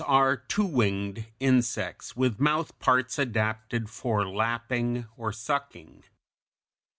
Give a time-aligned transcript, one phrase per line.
[0.03, 5.03] 217) are two winged insects with mouth parts adapted for lapping (Fig.
[5.03, 6.03] 218) or sucking.